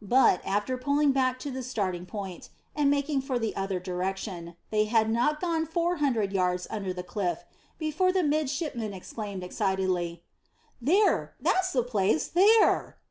[0.00, 4.86] But, after pulling back to the starting point, and making for the other direction, they
[4.86, 7.44] had not gone four hundred yards under the cliff
[7.78, 10.22] before the midshipman exclaimed excitedly,
[10.80, 12.96] "There; that's the place: there!"